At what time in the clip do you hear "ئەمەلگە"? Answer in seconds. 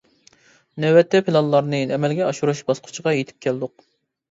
1.99-2.25